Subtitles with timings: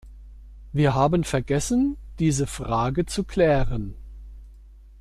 [0.73, 3.93] Wir haben vergessen, diese Frage zu klären.